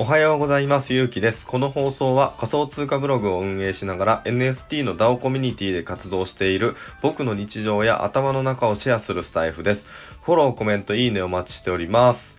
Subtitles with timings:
[0.00, 0.94] おはようございます。
[0.94, 1.44] ゆうきです。
[1.44, 9.86] この放送は仮想通貨ブログを運営しながら NFT の DAO コミュニティで活動している僕の日常や頭の中をシェアするスタイフです。
[10.22, 12.37] フォロー、コメント、いいねお待ちしております。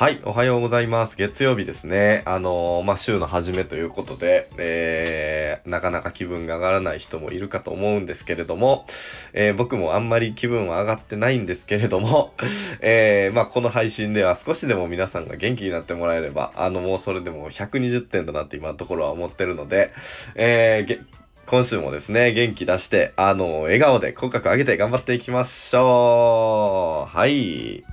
[0.00, 1.16] はい、おはようございます。
[1.18, 2.22] 月曜日ですね。
[2.24, 8.86] あのー、まあ、週の初めということで、えー、なかなか気分が上がらない人もいるかと思うんですけれども、
[9.34, 12.32] えー、僕もあんまり気分は上がってないんですけれども、
[12.80, 19.92] えー、まあ、この配信では少しでも皆さんが元気になってもらえれば、あの、もうそれでも120点だなって今のところは思ってるので、
[20.34, 21.04] えー、
[21.44, 27.14] 今週もですね、元気出して、あの、笑顔で口角上げて頑張っていきましょう。
[27.14, 27.84] はい。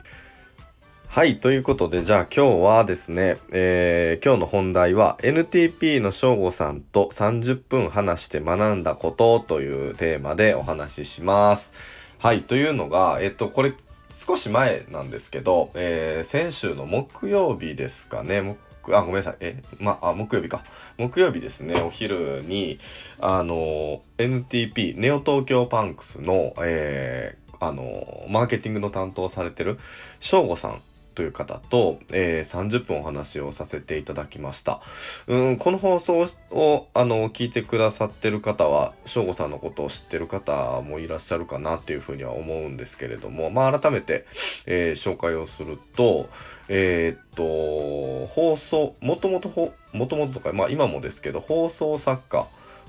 [1.18, 11.74] はい、ということで、じゃあ今日はですね、えー、今日の本題は NTP の翔吾さんと30分話して学んだことというテーマでお話しします。
[12.20, 13.74] はい、というのが、えっと、これ
[14.14, 18.44] 少し前なんですけど、えー、先週の木曜日ですかね、
[18.84, 19.38] 木あ、ごめんなさい。
[19.40, 20.64] え、まあ、木曜日か。
[21.00, 22.78] 木曜日ですね、お昼に、
[23.20, 29.80] あの、NTP、ネオ東京パンクスの、えー、あの、マーケティングの担当されてる、
[30.20, 30.80] 翔吾さん
[31.18, 34.82] という方と、えー、30分お話をさせていただきました。
[35.26, 44.28] うん、この放送を、あの、聞いてくださってる方は、翔吾さんのことを知ってる方もいらっしゃるかなっていうふうには思うんですけれども、まあ、改めて、
[44.68, 46.30] えー、紹介をすると、
[46.70, 49.50] えー、っと、放送、もともと、
[49.94, 52.46] もともととか、まあ、今もですけど、放送作家、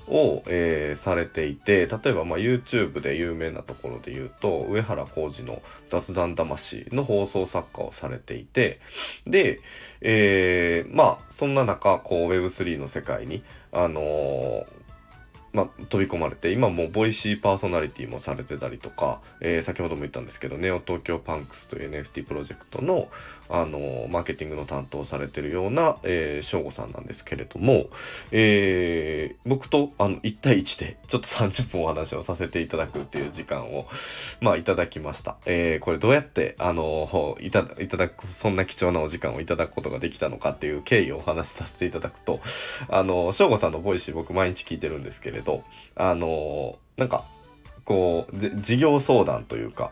[0.09, 8.79] を、えー、されていて、例えば、まあ、YouTube で有名なところで言うと、上原浩二の雑談魂の放送作家をされていて、
[9.25, 9.61] で、
[10.01, 14.65] えー、まあ、そんな中、こう、Web3 の世界に、あのー、
[15.53, 23.09] まあ、飛び込まれて、今もボイシーパーソナリティもされてたりとか、えー、先ほども言ったんですけど、ネオ東京パンクスという NFT プロジェクトの、
[23.49, 27.87] あのー、マーケティングの担当されてるような、えー、 SHOWGOさんなんですけれども、
[28.31, 33.87] えー、僕と、あの、1対1で、ちょっと30分お話をさせていただくっていう時間を、
[34.39, 35.37] まあ、いただきました。
[35.47, 42.39] えー、これどうやって、あのいた、いただく、そんな貴重なお時間をいただくことができたのかっていう経緯をお話しさせていただくと、
[42.87, 45.63] あの SHOWGOさんの Voicy 僕毎日聞いてるんですけれどれど、
[45.95, 47.23] あのー、なんか、
[47.85, 49.91] こう、事業相談というか、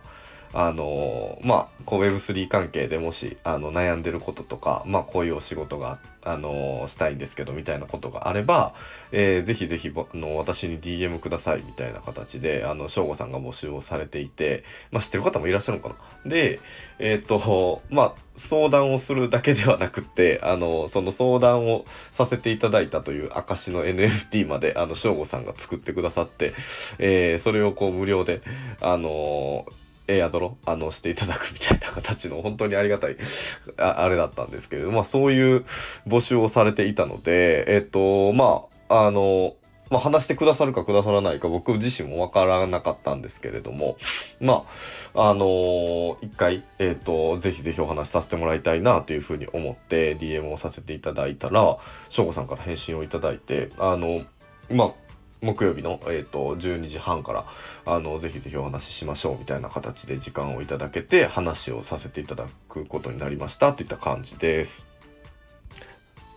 [0.54, 8.74] あの、まあ、こう Web3 関係でもし、あの、悩んでることとか、まあ、こういうお仕事が、あの、したいんですけど、みたいなことがあれば、
[9.12, 16.30] えー、ぜひぜひ、あの、私に DM ください、みたいな形で、あの、翔吾さんが募集をされていて、まあ、知ってる方もいらっしゃるのかな。
[16.30, 16.60] で、
[17.00, 26.54] えっ、と、まあ、相談をするだけではなくて、あの、その相談をさせていただいたという証の NFT まで、あの、翔吾さんが作ってくださって、
[27.00, 28.42] えー、それをこう無料で、
[28.82, 29.66] あの
[30.08, 30.58] エアドロ？
[30.66, 33.18] あのしていただくみたいな形の本当にありがたい
[33.78, 35.66] ああれだったんですけれどまあそういう
[36.08, 39.56] 募集をされていたのでえっとまああの
[39.90, 43.98] まあ、話してくださるかくださらないか僕自身もわからなかったんですけれども、
[44.42, 44.66] ま
[45.14, 51.78] あ、あのー、一回、えっ、ー、と、ぜひぜひお話しさせてもらいたいなというふうに思って DM をさせていただいたら、
[52.10, 54.24] 翔吾さんから返信をいただいて、あの、
[54.70, 55.07] まあ、
[55.42, 57.46] 木曜日の、えーと、12時半から
[57.86, 64.88] あのぜひぜひお話ししましょうみたいな形で時間をいただけて話をさせていただくことになりましたといった感じです。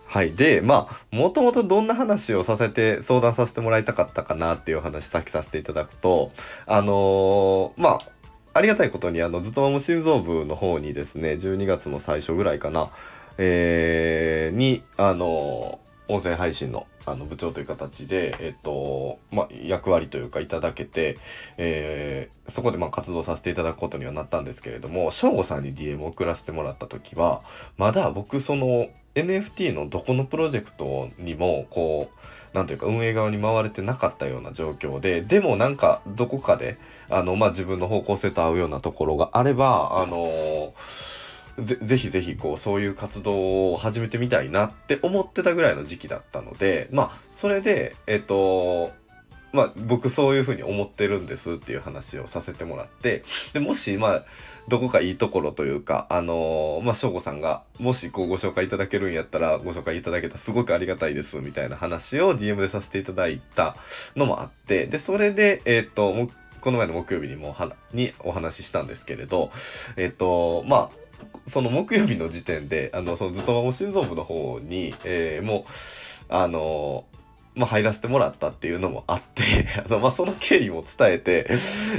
[0.07, 0.33] はい。
[0.33, 6.33] で、まあ、もともとどんな話をさせて、相談させてもらいたかったかなっていう話さっきさせていただくと、
[6.67, 7.99] あのー、まあ、
[8.53, 12.91] ありがたいことに、あの、ずっとも心臓部の方にですね、12月の最初ぐらいかな、
[13.39, 21.19] えー、に、あのー音声配信のあの部長という形で、えっと、ま、役割というかいただけて、
[21.57, 27.43] えー、そこでまあ活動させていただくことにはなったんですけれども、翔吾さんに DM を送らせてもらった時は、
[27.79, 32.11] まだ僕その NFT のどこのプロジェクトにも、こ
[32.53, 36.79] う、なんというか運営側に回れてなかったような状況で、でもなんかどこかで、
[37.09, 41.10] あの、まあ、自分の方向性と合うようなところがあれば、あのー
[41.63, 48.93] ぜぜひぜひこうそういう活動を始めてみたいなって思ってたぐらいの時期だったのでまあそれでえっ、と
[49.53, 54.25] まあ僕そういうふうに思ってるんですっていう話をさせてもらってでもしまあ
[54.69, 63.77] どこかいいところというかあのー、まあ翔吾さんがもしこうご紹介いただけるんやったらご紹介いただけたらすごくありがたいですみたいな話を DM でさせていただいた
[64.15, 66.29] のもあってでそれでえっ、と
[66.61, 69.51] この前の木曜日にもはにお話ししたんですけれど
[69.97, 71.10] えっ、とまあ
[71.49, 75.73] その木曜日の時点で、あの、そのずっとまも心臓部の方に、えー、もう、
[76.33, 77.05] あの
[77.57, 79.43] まあ、入らせてもらったっていうのもあって
[79.85, 81.49] あの、まあ、その経緯も伝えて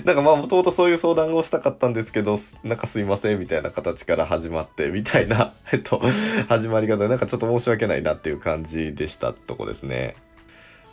[0.05, 6.01] なんかまあもともとそういう相談をしたかったんですけどなんかすいませんみたいな形から始まってみたいな、えっと、
[6.47, 10.15] 始まり方でなんかちょっと申し訳ないなっていう感じでしたとこですね。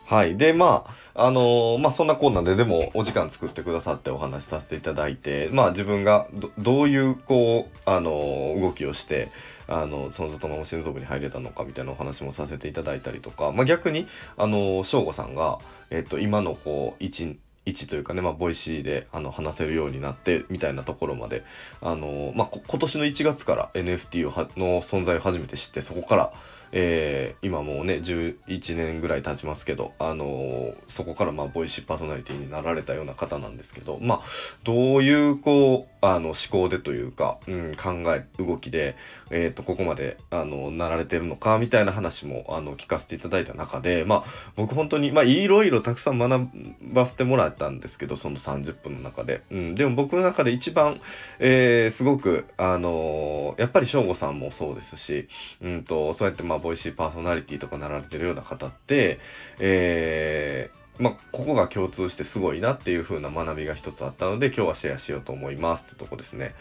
[0.09, 0.39] はい。
[0.39, 9.29] で、まあ、あのー、まあ、そんなこんなんで、でも、お時間作ってくださってお話しさせていただいて、まあ、自分がど、どういう、こう、あのー、動きをして、
[9.67, 14.07] あの、そのずっとも心臓部に入れたのかみたいなお話もさせていただいたりとか、まあ、逆に、
[14.39, 15.59] あのー、 SHOWGOさんが、
[15.91, 21.45] えっと、今の、こう、一、位置というかね、まあ、 Voicy であの話せるようになってみたいなところまで、
[21.83, 26.33] あのまあ、今年の1月から NFT をの存在を初めて知ってそこから
[26.73, 34.21] えー、今もうね11年ぐらい経ちますけど、あのー、そこからまあ Voicy パーソナリティになられたような方なんですけどまあ
[34.65, 38.97] どういうこうあの思考でというか、うん、考え動きで、
[39.31, 44.25] えーと、ここまであのなられてるのかみたいな話もあの聞かせていただいた中でまあ
[44.57, 46.49] 僕本当にまあいろいろたくさん学
[46.93, 51.01] ばせてもらったんですけどその30分の中で、うん、でも僕の中で一番、
[51.39, 55.29] えー、すごくあのー、やっぱり省吾さんもそうですし、
[55.63, 59.19] うんとそうやってまあボイシーパーソナリティとかなられてるような方って
[59.59, 66.55] えーまあ、ここが共通してすごいなっていう風な学びが一つあったので今日はシェアしようと思いますってとこですね。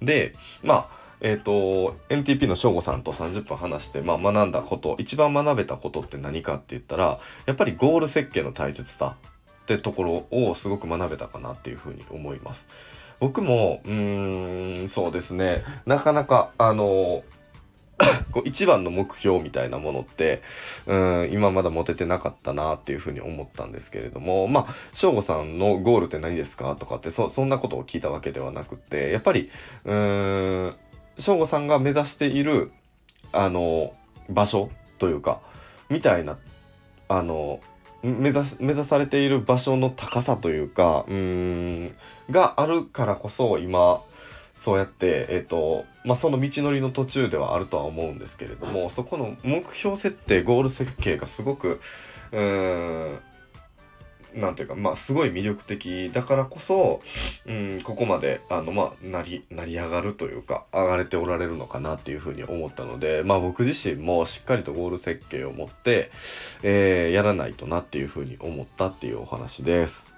[0.00, 0.88] で、まあ、
[1.20, 9.16] えっ、ー、と、NTP の翔吾さんと30分話して、まあ、学んだこと、一番学べたことって何かって言ったら、やっぱりゴール設計の大切さ
[9.62, 12.68] ってところをすごく学べたかなっていうふうに思います。
[13.18, 17.22] 僕も、うーん、そうですね、なかなか、あの、
[18.32, 20.42] こう一番の目標みたいなものって
[20.86, 29.50] うん今まだ持ててなかったなっていうふうに思ったんですけれどもまあ省吾さんのゴールって何ですかとかってそそんなことを聞いたわけではなくてやっぱり
[29.84, 30.74] うん
[31.18, 32.72] 省吾さんが目指している
[33.32, 33.92] あの
[34.28, 35.40] 場所というか
[35.88, 36.38] みたいな
[37.08, 37.60] あの
[38.02, 41.94] 目指目指されている場所の高さというかうん
[42.30, 44.00] があるからこそ今
[44.60, 51.80] そうやって、えっ、ー、と、まあ、その道のりの途中ではあるとは思うんですけれども、そこの目標設定、ゴール設計がすごく、
[52.30, 53.18] うーん、
[54.34, 57.00] なんていうか、まあ、すごい魅力的だからこそ、
[57.46, 66.10] うん、ここまで、あの、まあ、なり、成り上がるというか、上がれておられるのかなっていうふうに思ったので、まあ、僕自身もしっかりとゴール設計を持って、
[66.62, 70.12] えー、やらないとなっていうふうに思ったっていうお話です。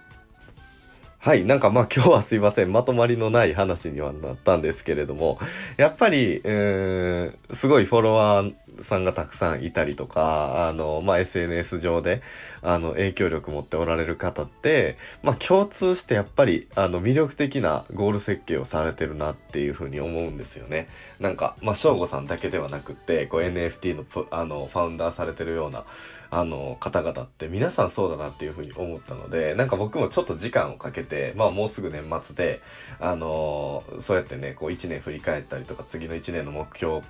[1.25, 1.45] はい。
[1.45, 2.73] なんかまあ今日はすいません。
[2.73, 5.39] まとまりのない話にはなったんですけれども、
[5.77, 12.23] やっぱり、うーん、すごいフォロワーさんがたくさんいたりとか、あの、まあ SNS 上で、
[12.61, 20.89] あの、影響力持っておられる方って、まあ共通してやっぱり、あの、魅力的なゴール設計をされてるなっていうふうに思うんですよね。
[21.21, 25.85] なんか、まあ翔吾さんだけではなくって、こう NFT のあの、ファウンダーされてるような、
[26.33, 32.63] あの方々って皆さんそうだなっていうふうに思ったのでなんか僕もちょっと時間をかけてまあもうすぐ年末で
[33.01, 37.03] あのそうやってねこう1年振り返ったりとか次の1年の目標を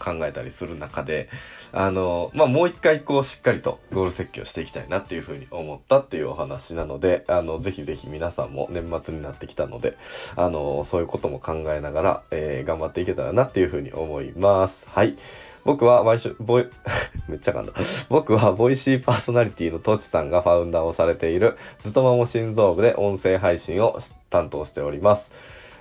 [0.00, 1.28] 考えたりする中で
[1.70, 9.96] あのまあもう一回こうしっかりとゴール設計をしていきたいなっていうふうに思ったっていうお話なのであのぜひぜひ皆さんも年末になってきたので
[10.34, 14.88] あのそういうことも考えながら、えー、頑張っていけたらなっていうふうに思います。
[14.88, 15.16] はい。
[15.64, 16.66] 僕は毎週ボイ
[17.28, 17.72] めっちゃ噛んだ。
[18.08, 23.98] 僕はボイシーパーソナリティのトチさんがファウンダーをされているズトマも心臓部で音声配信を
[24.30, 25.32] 担当しております。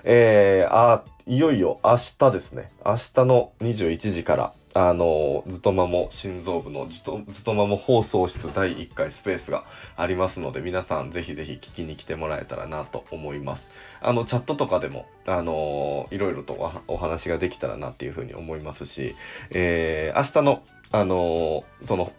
[0.06, 2.70] えー、あ、いよいよ明日ですね。
[2.86, 9.64] 明日の21時からあの、ずとまも心臓部のずとずとまも放送室第1回スペースが
[9.96, 13.72] ありますので、皆さんぜひぜひ聞きに来てもらえたらなと思います。
[14.02, 19.16] あの、チャットとかでも、あのいろいろとお話ができたらなっていうふうに思いますし、
[19.52, 22.12] えー、明日の、あのその、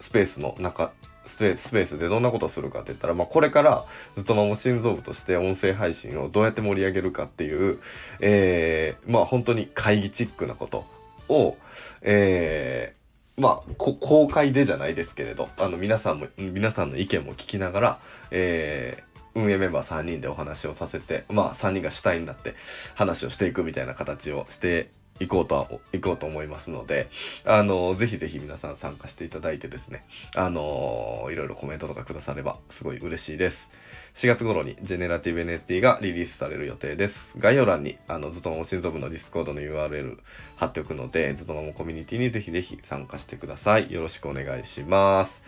[0.00, 0.92] スペースの中、
[1.26, 3.84] スペースでどんなことをするかって言ったら、まあ、これから
[4.16, 7.78] ずっとまも心臓部として音声配信をどうやって盛り上げるかっていう、
[8.20, 10.86] えー、まあ本当に会議チックなこと
[11.28, 11.56] を、
[12.02, 17.98] えー、まあ、公開でじゃないですけれど、あの、皆さんも、皆さんの意見も聞きながら、
[18.30, 22.54] えー、運営メンバー3人でお話をさせて、まあ、3人が主体になって
[22.94, 27.08] 話をしていくみたいな形をしていこうとは、いこうと思いますので、
[27.44, 33.68] あの、ぜひぜひ皆さん参加していただいてですね、あの、いろいろコメントとかくださればすごい嬉しいです。
[34.14, 37.34] 4月頃にジェネラティブ NFT がリリースされる予定です。
[37.38, 40.18] 概要欄にあのずっとも心臓部の Discord の URL
[40.56, 43.92] 貼っておくので、ずっともコミュニティにぜひぜひ参加してください。
[43.92, 45.42] よろしくお願いします。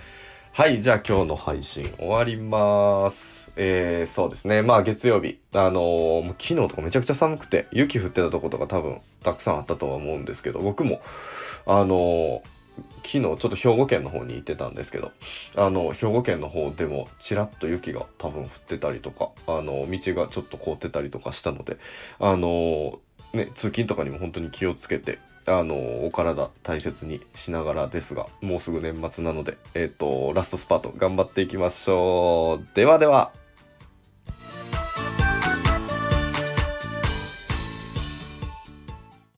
[0.52, 3.39] はい、じゃあ今日の配信終わります。
[3.56, 4.62] えー、そうですね。
[4.62, 11.00] まあ月曜日、あのー、もう昨日とかめちゃくちゃ寒くて、雪降ってたとことか多分たくさんあったとは思うんですけど、僕も、
[11.66, 12.60] あのー
[13.04, 15.12] 昨日ちょっと兵庫県の方に行ってたんですけど
[15.56, 21.78] あの兵庫県の方でもちらっと雪が多分降ってたりとかあの道がちょっと凍ってたりとかしたので
[22.18, 23.00] あの
[23.32, 32.76] ね通勤とかにも本当に気をつけてあのお体大切にしながらですがもうすぐ年末なのでえっ、とラストスパート頑張っていきましょう。
[32.76, 33.39] ではでは。